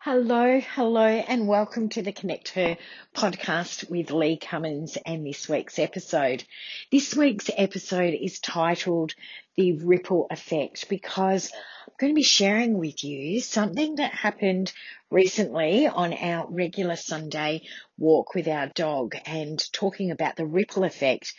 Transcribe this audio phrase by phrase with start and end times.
[0.00, 2.78] Hello, hello, and welcome to the Connect Her
[3.16, 6.44] podcast with Lee Cummins and this week's episode.
[6.92, 9.16] This week's episode is titled
[9.56, 14.72] The Ripple Effect because I'm going to be sharing with you something that happened
[15.10, 17.62] recently on our regular Sunday
[17.98, 21.34] walk with our dog and talking about the ripple effect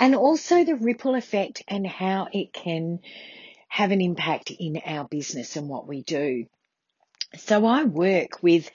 [0.00, 2.98] and also the ripple effect and how it can
[3.68, 6.46] have an impact in our business and what we do.
[7.38, 8.70] So I work with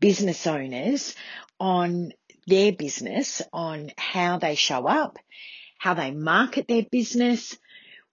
[0.00, 1.14] business owners
[1.60, 2.12] on
[2.46, 5.18] their business, on how they show up,
[5.78, 7.56] how they market their business.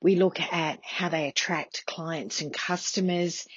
[0.01, 3.47] We look at how they attract clients and customers.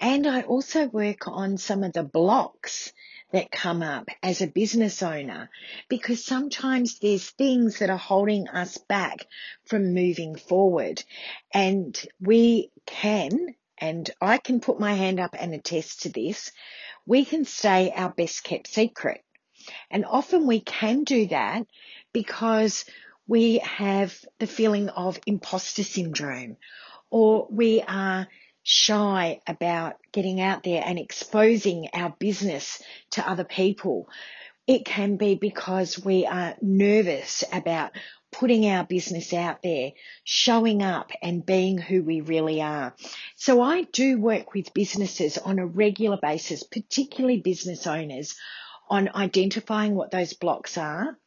[0.00, 2.92] And I also work on some of the blocks
[3.32, 5.50] that come up as a business owner
[5.88, 9.26] because sometimes there's things that are holding us back
[9.66, 11.02] from moving forward
[11.52, 16.52] and we can and I can put my hand up and attest to this,
[17.04, 19.24] we can stay our best kept secret.
[19.90, 21.66] And often we can do that
[22.12, 22.84] because
[23.26, 26.58] we have the feeling of imposter syndrome
[27.10, 28.28] or we are
[28.62, 34.08] shy about getting out there and exposing our business to other people.
[34.66, 37.92] It can be because we are nervous about
[38.30, 39.92] putting our business out there,
[40.24, 42.94] showing up and being who we really are.
[43.36, 48.36] So I do work with businesses on a regular basis, particularly business owners
[48.88, 51.18] on identifying what those blocks are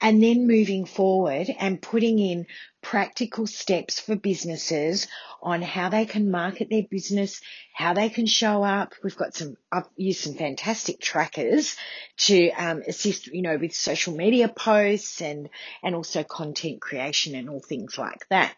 [0.00, 2.46] and then moving forward and putting in
[2.82, 5.06] practical steps for businesses
[5.42, 7.40] on how they can market their business,
[7.74, 8.94] how they can show up.
[9.02, 11.76] We've got some, I've used some fantastic trackers
[12.18, 15.48] to um, assist, you know, with social media posts and,
[15.82, 18.54] and also content creation and all things like that.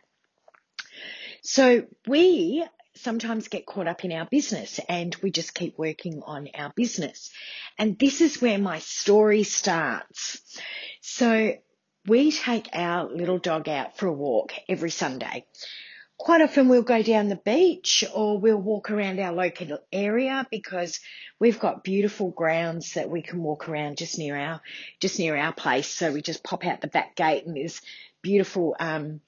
[1.42, 2.64] So we
[2.95, 7.30] sometimes get caught up in our business and we just keep working on our business.
[7.78, 10.41] And this is where my story starts.
[11.03, 11.56] So
[12.07, 15.45] we take our little dog out for a walk every Sunday.
[16.17, 21.01] Quite often we'll go down the beach or we'll walk around our local area because
[21.40, 24.61] we've got beautiful grounds that we can walk around just near our,
[25.01, 25.89] just near our place.
[25.89, 27.83] So we just pop out the back gate and there's
[28.23, 29.20] beautiful, um,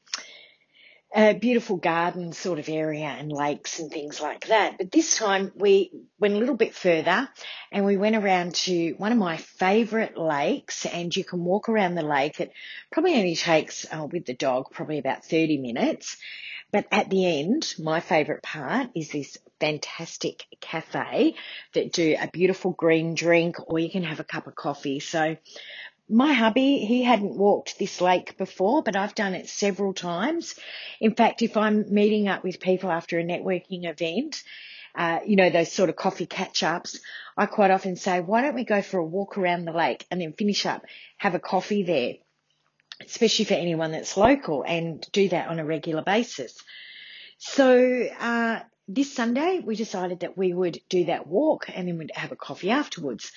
[1.14, 4.78] a beautiful garden sort of area and lakes and things like that.
[4.78, 7.28] But this time we went a little bit further
[7.70, 11.94] and we went around to one of my favourite lakes and you can walk around
[11.94, 12.40] the lake.
[12.40, 12.52] It
[12.90, 16.16] probably only takes, uh, with the dog, probably about 30 minutes.
[16.72, 21.36] But at the end, my favourite part is this fantastic cafe
[21.74, 24.98] that do a beautiful green drink or you can have a cup of coffee.
[24.98, 25.36] So
[26.08, 30.54] my hubby, he hadn't walked this lake before, but I've done it several times.
[31.00, 34.42] In fact, if I'm meeting up with people after a networking event,
[34.94, 37.00] uh, you know, those sort of coffee catch ups,
[37.36, 40.20] I quite often say, why don't we go for a walk around the lake and
[40.20, 40.84] then finish up,
[41.16, 42.14] have a coffee there,
[43.04, 46.56] especially for anyone that's local and do that on a regular basis.
[47.38, 52.12] So, uh, this Sunday we decided that we would do that walk and then we'd
[52.14, 53.32] have a coffee afterwards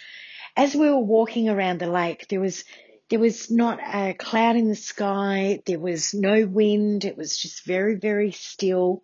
[0.57, 2.65] as we were walking around the lake, there was
[3.09, 5.61] there was not a cloud in the sky.
[5.65, 7.05] There was no wind.
[7.05, 9.01] It was just very, very still.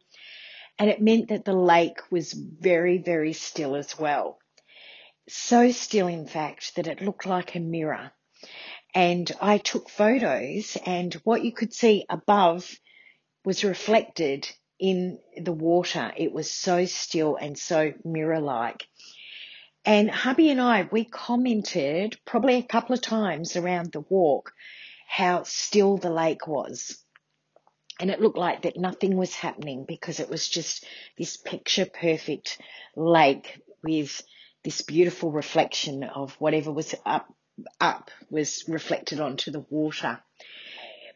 [0.77, 4.39] And it meant that the lake was very, very still as well.
[5.29, 8.11] So still, in fact, that it looked like a mirror.
[8.93, 12.69] And I took photos and what you could see above
[13.45, 14.49] was reflected
[14.79, 16.11] in the water.
[16.17, 18.85] It was so still and so mirror like.
[19.85, 24.53] And hubby and I, we commented probably a couple of times around the walk
[25.07, 26.97] how still the lake was.
[27.99, 30.85] And it looked like that nothing was happening because it was just
[31.17, 32.59] this picture perfect
[32.95, 34.23] lake with
[34.63, 37.27] this beautiful reflection of whatever was up,
[37.79, 40.23] up was reflected onto the water.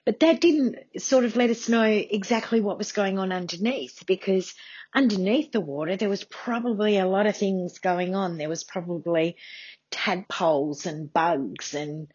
[0.08, 4.56] But that didn't sort of let us know exactly what was going on underneath because
[4.96, 8.38] underneath the water there was probably a lot of things going on.
[8.38, 9.36] There was probably
[9.92, 12.08] tadpoles and bugs and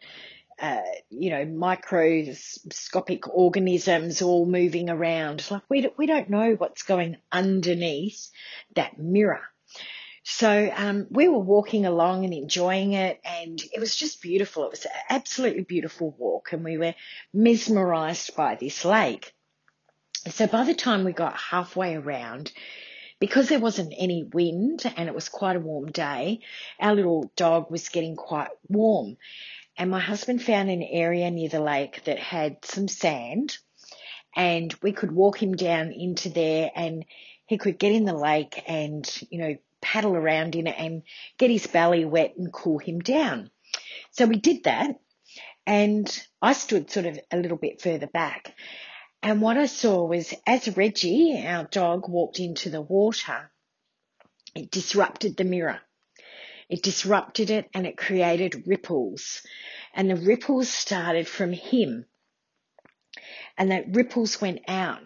[0.59, 0.81] uh,
[1.11, 5.45] you know, microscopic organisms all moving around.
[5.51, 8.31] Like we, we don't know what's going underneath
[8.75, 9.43] that mirror.
[10.25, 14.65] So um, we were walking along and enjoying it, and it was just beautiful.
[14.65, 16.95] It was an absolutely beautiful walk, and we were
[17.33, 19.35] mesmerised by this lake.
[20.31, 22.53] So by the time we got halfway around,
[23.19, 26.41] because there wasn't any wind and it was quite a warm day,
[26.79, 29.17] our little dog was getting quite warm.
[29.77, 33.59] And my husband found an area near the lake that had some sand,
[34.37, 37.05] and we could walk him down into there and
[37.47, 41.03] he could get in the lake and, you know, paddle around in it and
[41.39, 43.51] get his belly wet and cool him down.
[44.13, 44.99] So we did that
[45.67, 48.55] and I stood sort of a little bit further back.
[49.23, 53.51] And what I saw was as Reggie, our dog, walked into the water,
[54.55, 55.81] it disrupted the mirror.
[56.69, 59.43] It disrupted it and it created ripples.
[59.95, 62.07] And the ripples started from him.
[63.57, 65.03] And that ripples went out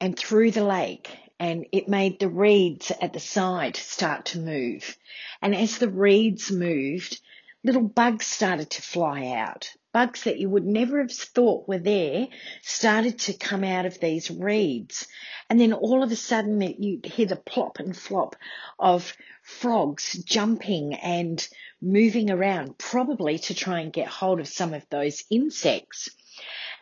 [0.00, 4.96] and through the lake and it made the reeds at the side start to move.
[5.42, 7.20] And as the reeds moved,
[7.62, 9.70] little bugs started to fly out.
[9.92, 12.28] Bugs that you would never have thought were there
[12.62, 15.06] started to come out of these reeds.
[15.48, 18.36] And then all of a sudden you'd hear the plop and flop
[18.78, 21.46] of frogs jumping and
[21.80, 26.08] moving around, probably to try and get hold of some of those insects.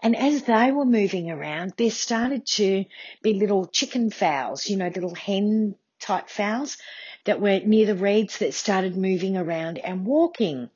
[0.05, 2.85] And as they were moving around, there started to
[3.23, 6.77] be little chicken fowls, you know, little hen type fowls
[7.25, 10.69] that were near the reeds that started moving around and walking.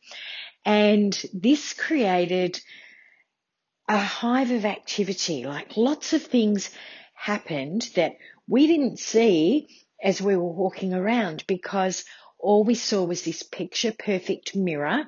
[0.65, 2.59] And this created
[3.87, 6.71] a hive of activity, like lots of things
[7.13, 8.17] happened that
[8.47, 12.07] we didn't see as we were walking around because
[12.39, 15.05] all we saw was this picture perfect mirror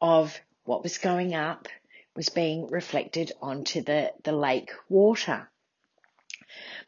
[0.00, 0.34] of
[0.64, 1.68] what was going up
[2.18, 5.48] was being reflected onto the, the lake water.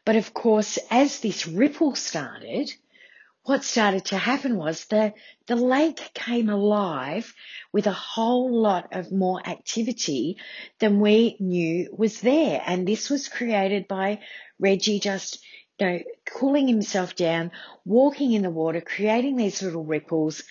[0.03, 2.69] But of course, as this ripple started,
[3.43, 5.13] what started to happen was the,
[5.47, 7.33] the lake came alive
[7.71, 10.35] with a whole lot of more activity
[10.79, 12.61] than we knew was there.
[12.65, 14.19] And this was created by
[14.59, 15.39] Reggie just,
[15.79, 17.51] you know, cooling himself down,
[17.85, 20.43] walking in the water, creating these little ripples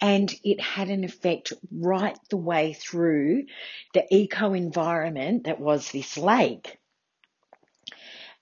[0.00, 3.44] and it had an effect right the way through
[3.92, 6.78] the eco environment that was this lake.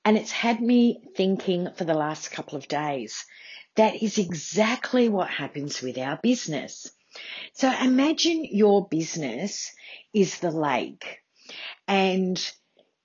[0.05, 3.25] And it's had me thinking for the last couple of days.
[3.77, 6.91] That is exactly what happens with our business.
[7.55, 9.73] So imagine your business
[10.13, 11.19] is the lake
[11.87, 12.43] and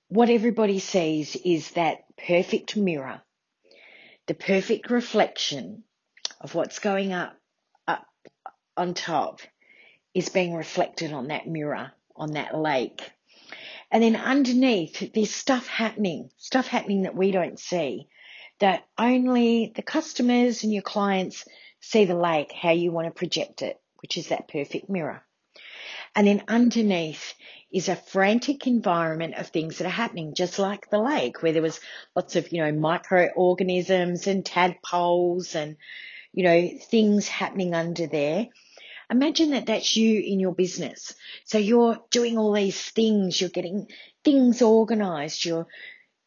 [0.08, 3.20] what everybody sees is that perfect mirror,
[4.26, 5.84] the perfect reflection
[6.40, 7.36] of what's going up
[8.78, 9.40] on top
[10.14, 13.10] is being reflected on that mirror, on that lake.
[13.90, 18.08] And then underneath, there's stuff happening, stuff happening that we don't see,
[18.60, 21.44] that only the customers and your clients
[21.80, 25.22] see the lake, how you want to project it, which is that perfect mirror.
[26.14, 27.34] And then underneath
[27.70, 31.62] is a frantic environment of things that are happening, just like the lake, where there
[31.62, 31.80] was
[32.16, 35.76] lots of, you know, microorganisms and tadpoles and,
[36.32, 38.48] you know, things happening under there.
[39.10, 41.14] Imagine that that's you in your business.
[41.44, 43.88] So you're doing all these things, you're getting
[44.22, 45.66] things organized, you're,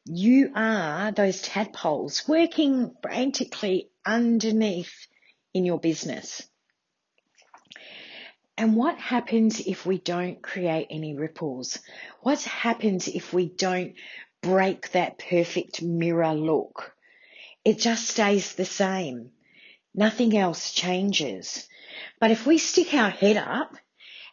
[0.06, 5.08] you are those tadpoles working frantically underneath
[5.54, 6.42] in your business.
[8.58, 11.80] And what happens if we don't create any ripples?
[12.22, 13.94] What happens if we don't
[14.42, 16.96] break that perfect mirror look?
[17.64, 19.32] It just stays the same.
[19.94, 21.68] Nothing else changes.
[22.20, 23.76] But if we stick our head up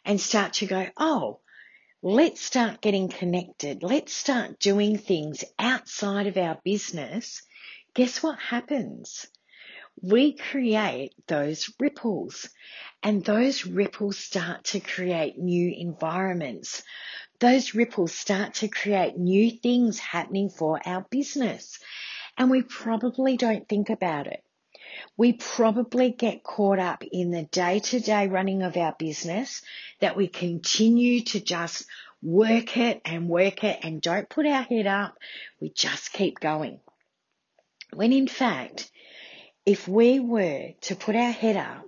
[0.04, 1.40] and start to go, oh,
[2.02, 3.82] let's start getting connected.
[3.82, 7.42] Let's start doing things outside of our business.
[7.94, 9.26] Guess what happens?
[10.00, 12.48] We create those ripples
[13.02, 16.82] and those ripples start to create new environments.
[17.40, 21.78] Those ripples start to create new things happening for our business.
[22.36, 24.44] And we probably don't think about it
[25.18, 29.62] we probably get caught up in the day to day running of our business
[30.00, 31.84] that we continue to just
[32.22, 35.18] work it and work it and don't put our head up.
[35.60, 36.78] We just keep going.
[37.92, 38.90] When in fact,
[39.66, 41.86] if we were to put our head up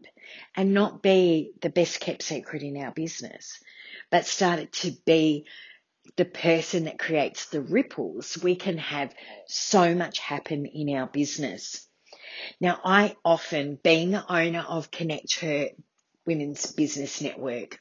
[0.56, 3.60] and not be the best kept secret in our business,
[4.10, 5.46] but started to be
[6.16, 9.14] the person that creates the ripples, we can have
[9.46, 11.86] so much happen in our business.
[12.60, 15.70] Now, I often, being the owner of Connect Her
[16.26, 17.80] Women's Business Network,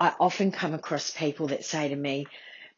[0.00, 2.26] I often come across people that say to me,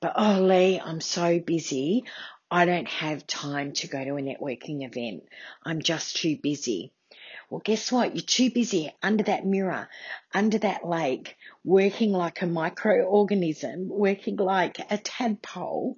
[0.00, 2.04] but oh, Lee, I'm so busy.
[2.50, 5.24] I don't have time to go to a networking event.
[5.64, 6.92] I'm just too busy.
[7.50, 8.14] Well, guess what?
[8.14, 9.88] You're too busy under that mirror,
[10.32, 15.96] under that lake, working like a microorganism, working like a tadpole,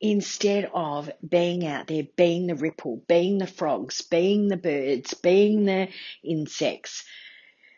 [0.00, 5.64] instead of being out there, being the ripple, being the frogs, being the birds, being
[5.64, 5.88] the
[6.22, 7.04] insects.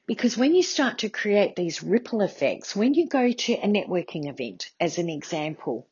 [0.06, 4.28] Because when you start to create these ripple effects, when you go to a networking
[4.28, 5.86] event, as an example,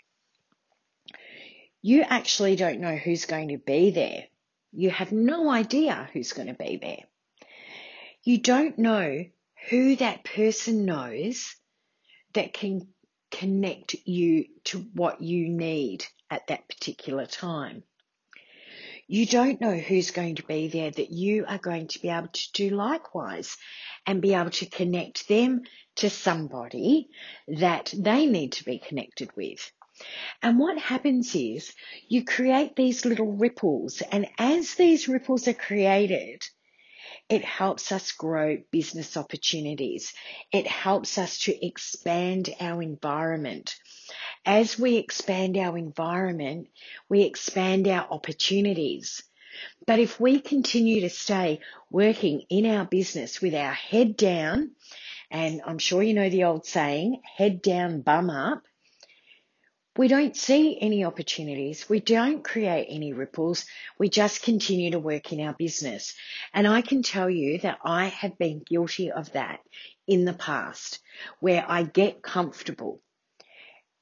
[1.82, 4.24] you actually don't know who's going to be there.
[4.72, 7.04] You have no idea who's going to be there.
[8.30, 9.24] You don't know
[9.70, 11.52] who that person knows
[12.32, 12.94] that can
[13.32, 17.82] connect you to what you need at that particular time.
[19.08, 22.28] You don't know who's going to be there that you are going to be able
[22.28, 23.56] to do likewise
[24.06, 25.62] and be able to connect them
[25.96, 27.08] to somebody
[27.48, 29.72] that they need to be connected with.
[30.40, 31.74] And what happens is
[32.06, 36.44] you create these little ripples and as these ripples are created,
[37.30, 40.12] it helps us grow business opportunities.
[40.52, 43.76] It helps us to expand our environment.
[44.44, 46.68] As we expand our environment,
[47.08, 49.22] we expand our opportunities.
[49.86, 51.60] But if we continue to stay
[51.90, 54.72] working in our business with our head down,
[55.30, 58.64] and I'm sure you know the old saying, head down, bum up,
[59.96, 61.88] we don't see any opportunities.
[61.88, 63.66] We don't create any ripples.
[63.98, 66.14] We just continue to work in our business.
[66.54, 69.60] And I can tell you that I have been guilty of that
[70.06, 71.00] in the past
[71.40, 73.00] where I get comfortable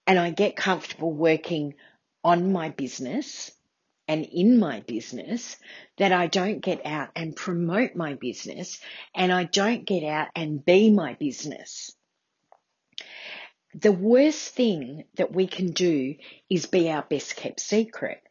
[0.06, 1.74] and I get comfortable working
[2.22, 3.50] on my business
[4.06, 5.56] and in my business
[5.98, 8.80] that I don't get out and promote my business
[9.14, 11.94] and I don't get out and be my business
[13.74, 16.16] the worst thing that we can do
[16.48, 18.22] is be our best kept secret.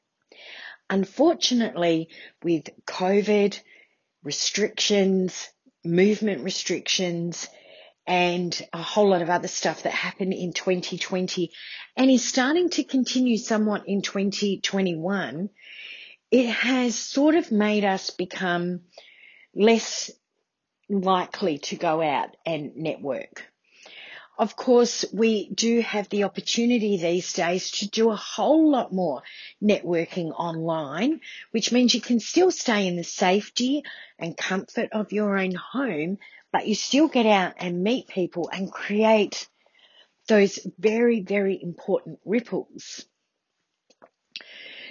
[0.90, 2.10] Unfortunately,
[2.44, 3.60] with COVID
[4.24, 5.50] restrictions,
[5.84, 7.48] movement restrictions,
[8.08, 11.52] and a whole lot of other stuff that happened in 2020
[11.98, 15.50] and is starting to continue somewhat in 2021,
[16.32, 18.82] it has sort of made us become
[19.54, 20.10] less
[20.90, 23.44] likely to go out and network.
[24.38, 29.24] Of course, we do have the opportunity these days to do a whole lot more
[29.64, 33.84] networking online, which means you can still stay in the safety
[34.20, 36.20] and comfort of your own home,
[36.52, 39.48] but you still get out and meet people and create
[40.28, 43.06] those very, very important ripples.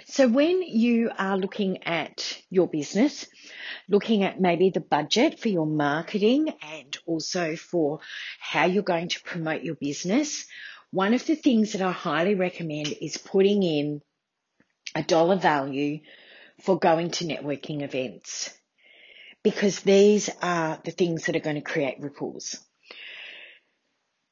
[0.07, 3.27] So when you are looking at your business,
[3.89, 7.99] looking at maybe the budget for your marketing and also for
[8.39, 10.45] how you're going to promote your business.
[10.91, 14.01] One of the things that I highly recommend is putting in
[14.95, 15.99] a dollar value
[16.61, 18.53] for going to networking events
[19.43, 22.59] because these are the things that are going to create ripples.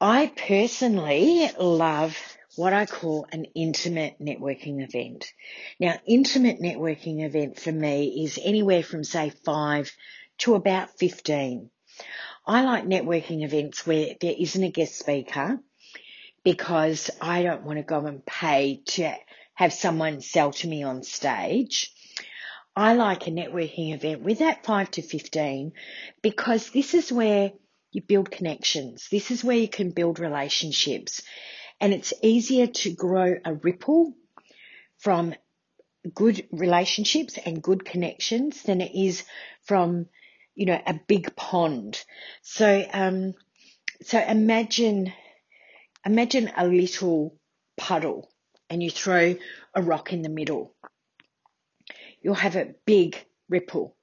[0.02, 2.18] I personally love
[2.56, 5.32] what I call an intimate networking event.
[5.80, 9.92] Now, intimate networking event for me is anywhere from say five
[10.40, 11.70] to about 15.
[12.48, 15.60] I like networking events where there isn't a guest speaker
[16.44, 19.14] because I don't want to go and pay to
[19.56, 21.92] have someone sell to me on stage.
[22.76, 25.72] I like a networking event with that 5 to 15
[26.22, 27.54] because this is where
[27.92, 29.08] you build connections.
[29.10, 31.22] This is where you can build relationships
[31.80, 34.14] and it's easier to grow a ripple
[34.98, 35.36] from
[36.14, 39.24] good relationships and good connections than it is
[39.64, 40.08] from,
[40.54, 42.04] you know, a big pond.
[42.42, 43.34] So, um,
[44.04, 45.12] so imagine,
[46.06, 47.38] imagine a little
[47.78, 48.30] puddle
[48.70, 49.36] and you throw
[49.74, 50.74] a rock in the middle.
[52.22, 53.18] You'll have a big
[53.50, 53.96] ripple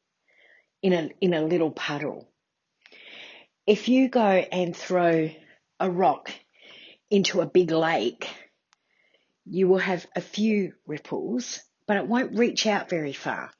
[0.82, 2.28] in a, in a little puddle.
[3.66, 5.30] If you go and throw
[5.78, 6.32] a rock
[7.12, 8.26] into a big lake,
[9.44, 13.50] you will have a few ripples, but it won't reach out very far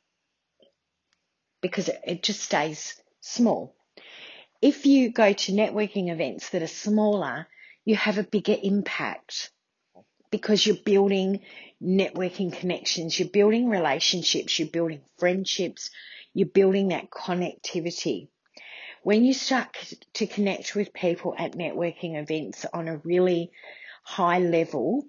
[1.60, 3.76] because it, just stays small.
[4.62, 7.46] If you go to networking events that are smaller,
[7.84, 9.50] you have a bigger impact
[10.30, 11.40] because you're building
[11.82, 15.90] networking connections, you're building relationships, you're building friendships,
[16.32, 18.28] you're building that connectivity
[19.02, 19.68] when you start
[20.14, 23.50] to connect with people at networking events on a really
[24.04, 25.06] high level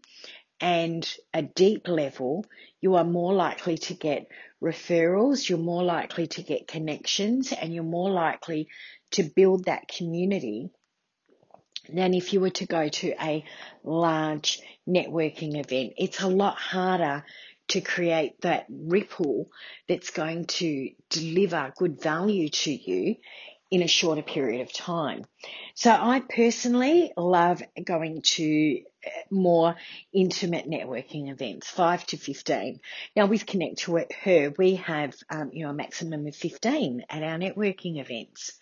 [0.60, 2.46] and a deep level,
[2.82, 4.28] you are more likely to get
[4.62, 8.68] referrals, you're more likely to get connections, and you're more likely
[9.12, 10.70] to build that community
[11.90, 13.44] than if you were to go to a
[13.84, 15.94] large networking event.
[15.98, 17.26] It's a lot harder
[17.70, 19.50] to create that ripple
[19.88, 23.16] that's going to deliver good value to you
[23.72, 25.26] in a shorter period of time.
[25.76, 29.76] So I personally love going to uh, more
[30.14, 32.80] intimate networking events, five to 15.
[33.16, 37.24] Now with Connect to Her, we have, um, you know, a maximum of 15 at
[37.24, 38.54] our networking events.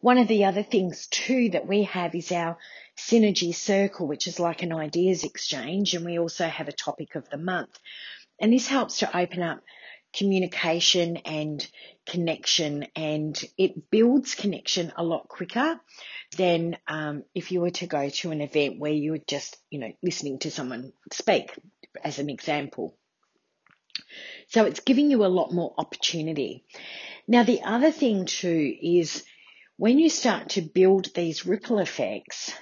[0.00, 2.56] One of the other things too that we have is our
[2.96, 5.94] synergy circle, which is like an ideas exchange.
[5.94, 7.78] And we also have a topic of the month.
[8.40, 9.60] And this helps to open up
[10.12, 11.66] communication and
[12.06, 15.80] connection and it builds connection a lot quicker
[16.36, 19.78] than um, if you were to go to an event where you were just, you
[19.78, 21.52] know, listening to someone speak
[22.02, 22.96] as an example.
[24.48, 26.64] So it's giving you a lot more opportunity.
[27.26, 29.24] Now, the other thing too is
[29.76, 32.52] when you start to build these ripple effects,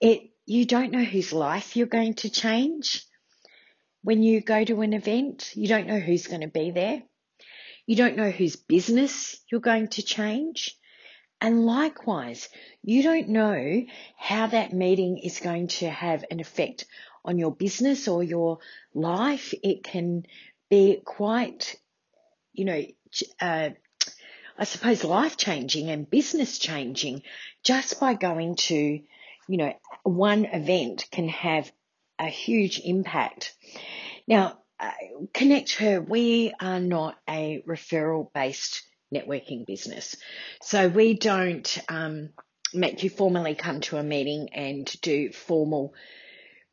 [0.00, 3.04] it, you don't know whose life you're going to change.
[4.02, 7.02] When you go to an event, you don't know who's going to be there.
[7.86, 10.76] You don't know whose business you're going to change.
[11.40, 12.48] And likewise,
[12.82, 13.84] you don't know
[14.16, 16.84] how that meeting is going to have an effect
[17.24, 18.58] on your business or your
[18.94, 19.54] life.
[19.62, 20.24] It can
[20.68, 21.76] be quite,
[22.52, 22.84] you know,
[23.40, 23.70] uh,
[24.58, 27.22] I suppose life changing and business changing
[27.62, 31.70] just by going to, you know, one event can have
[32.18, 33.54] a huge impact.
[34.26, 34.92] Now, uh,
[35.34, 38.82] Connect Her, we are not a referral based
[39.12, 40.16] networking business.
[40.60, 42.30] So we don't um,
[42.74, 45.94] make you formally come to a meeting and do formal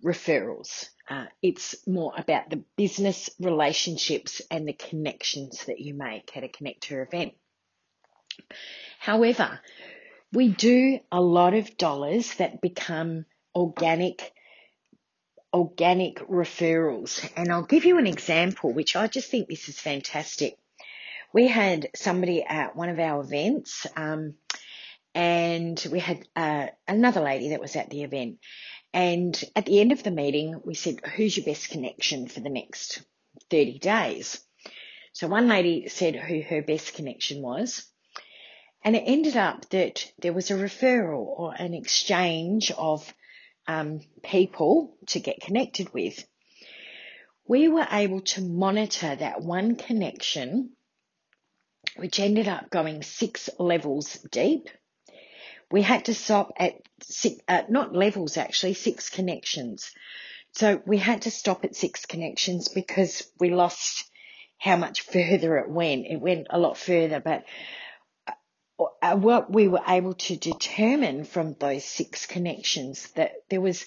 [0.04, 0.90] referrals.
[1.10, 6.50] Uh, it's more about the business relationships and the connections that you make at a
[6.50, 7.34] Connect Her event.
[9.00, 9.60] However,
[10.34, 13.26] we do a lot of dollars that become
[13.56, 14.34] organic
[15.56, 17.28] organic referrals.
[17.38, 20.58] And I'll give you an example, which I just think this is fantastic.
[21.34, 24.36] We had somebody at one of our events, um,
[25.14, 28.40] and we had uh, another lady that was at the event.
[28.94, 32.50] And at the end of the meeting, we said, Who's your best connection for the
[32.50, 33.02] next
[33.50, 34.42] 30 days?
[35.14, 37.86] So one lady said who her best connection was.
[38.84, 43.14] And it ended up that there was a referral or an exchange of
[43.68, 46.24] um, people to get connected with.
[47.48, 50.72] We were able to monitor that one connection,
[51.96, 54.70] which ended up going six levels deep.
[55.72, 59.92] We had to stop at six, uh, not levels actually, six connections.
[60.54, 64.10] So we had to stop at six connections because we lost
[64.58, 66.06] how much further it went.
[66.08, 67.44] It went a lot further, but
[69.16, 73.86] Uh, what we were able to determine from those six connections that there was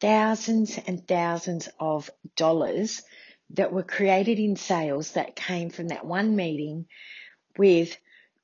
[0.00, 3.02] thousands and thousands of dollars
[3.50, 6.86] that were created in sales that came from that one meeting
[7.58, 7.96] with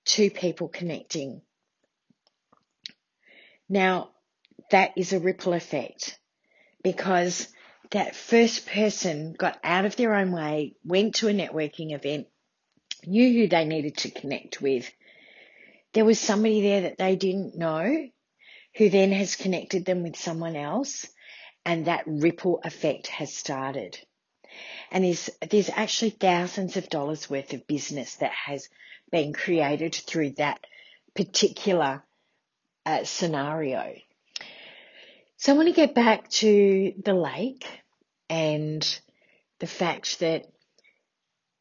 [0.05, 1.43] two people connecting.
[3.69, 4.11] Now,
[4.71, 6.19] that is a ripple effect
[6.83, 7.49] because
[7.93, 12.27] that first person got out of their own way, went to a networking event,
[13.07, 14.91] knew who they needed to connect with,
[15.93, 18.09] there was somebody there that they didn't know
[18.77, 21.07] who then has connected them with someone else
[21.65, 23.99] and that ripple effect has started.
[24.91, 28.69] And there's, there's actually thousands of dollars worth of business that has
[29.11, 30.61] been created through that
[31.15, 32.03] particular
[32.85, 33.95] uh, scenario.
[35.39, 37.67] So I want to get back to the lake
[38.29, 39.01] and
[39.59, 40.47] the fact that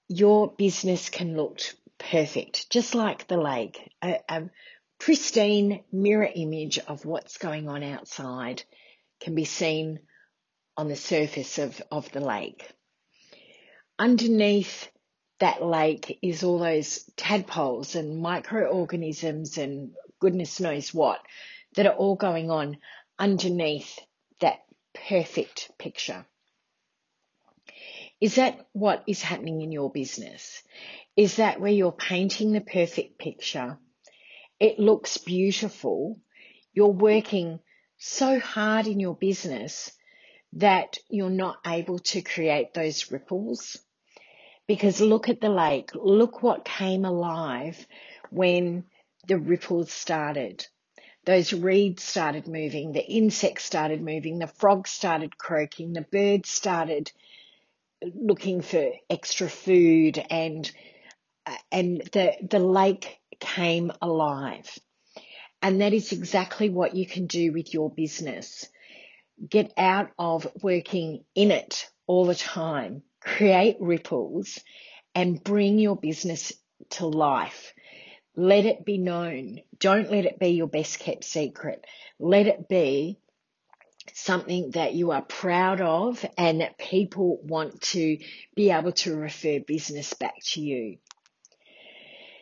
[0.08, 1.60] your business can look
[1.98, 4.44] perfect, just like the lake, a, a
[5.00, 8.64] pristine mirror image of what's going on outside
[9.20, 10.00] can be seen
[10.78, 12.70] on the surface of, of the lake.
[13.98, 14.90] Underneath
[15.40, 21.20] that lake is all those tadpoles and microorganisms and goodness knows what
[21.76, 22.78] that are all going on
[23.20, 24.00] underneath
[24.40, 24.60] that
[25.08, 26.26] perfect picture.
[28.22, 30.64] Is that what is happening in your business?
[31.16, 33.78] is that where you're painting the perfect picture.
[34.60, 36.20] It looks beautiful.
[36.74, 37.60] You're working
[37.98, 39.92] so hard in your business
[40.54, 43.78] that you're not able to create those ripples.
[44.68, 45.92] Because look at the lake.
[45.94, 47.86] Look what came alive
[48.30, 48.86] when
[49.28, 50.66] the ripples started.
[51.26, 57.12] Those reeds started moving, the insects started moving, the frogs started croaking, the birds started
[58.14, 60.70] looking for extra food and
[61.72, 64.70] and the, the lake came alive.
[65.62, 68.68] And that is exactly what you can do with your business.
[69.48, 74.60] Get out of working in it all the time, create ripples
[75.14, 76.54] and bring your business
[76.92, 77.74] to life.
[78.36, 79.62] Let it be known.
[79.80, 81.84] Don't let it be your best kept secret.
[82.20, 83.18] Let it be
[84.14, 88.18] something that you are proud of and that people want to
[88.56, 90.98] be able to refer business back to you.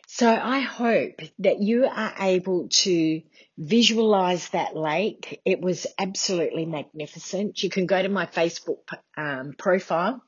[0.07, 3.21] So I hope that you are able to
[3.57, 5.41] visualize that lake.
[5.43, 7.63] It was absolutely magnificent.
[7.63, 8.77] You can go to my Facebook
[9.17, 10.21] um, profile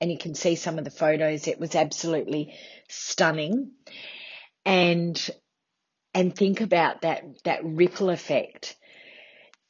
[0.00, 1.46] and you can see some of the photos.
[1.46, 2.54] It was absolutely
[2.88, 3.70] stunning.
[4.64, 5.30] And
[6.14, 8.76] and think about that that ripple effect.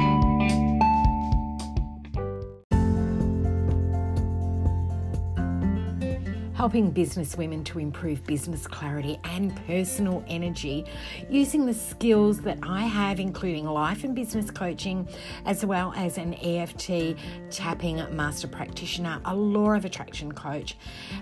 [6.55, 10.85] helping business women to improve business clarity and personal energy
[11.29, 15.05] using the skills that I have, including life and business coaching,
[15.45, 17.17] as well as an EFT
[17.51, 20.77] tapping master practitioner, a law of attraction coach.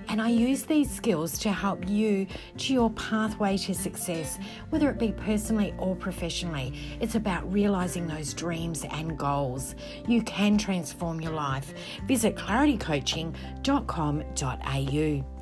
[0.08, 4.38] And I use these skills to help you to your pathway to success,
[4.70, 6.74] whether it be personally or professionally.
[7.00, 9.74] It's about realizing those dreams and goals.
[10.08, 11.74] You can transform your life.
[12.08, 15.33] Visit claritycoaching.com.au.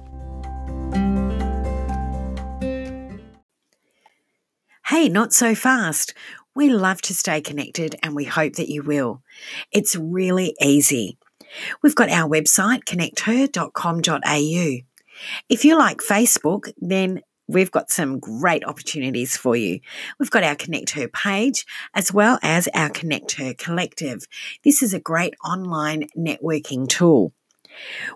[4.88, 6.14] Hey, not so fast.
[6.54, 9.24] We love to stay connected and we hope that you will.
[9.72, 11.18] It's really easy.
[11.82, 14.78] We've got our website, connecther.com.au.
[15.50, 19.80] If you like Facebook, then we've got some great opportunities for you.
[20.20, 24.28] We've got our Connect Her page as well as our Connect Her collective.
[24.64, 27.34] This is a great online networking tool.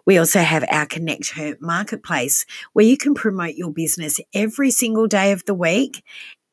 [0.06, 5.08] We also have our Connect Her marketplace where you can promote your business every single
[5.08, 6.04] day of the week,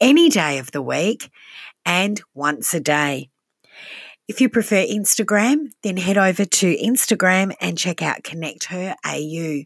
[0.00, 1.30] any day of the week,
[1.84, 3.30] and once a day.
[4.28, 9.64] If you prefer Instagram, then head over to Instagram and check out Connect Her AU.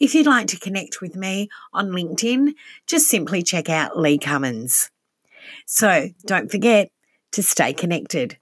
[0.00, 2.52] If you'd like to connect with me on LinkedIn,
[2.86, 4.90] just simply check out Lee Cummins.
[5.66, 6.90] So don't forget
[7.32, 8.36] to stay connected.